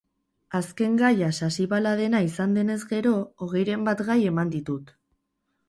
Azken 0.59 0.95
gaia 1.01 1.27
sasibaladena 1.47 2.23
izan 2.29 2.57
denez 2.61 2.79
gero, 2.95 3.13
hogeiren 3.47 3.87
bat 3.91 4.05
gai 4.11 4.19
eman 4.33 4.59
ditut. 4.59 4.95